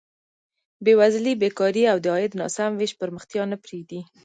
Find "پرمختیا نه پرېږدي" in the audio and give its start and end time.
3.01-3.99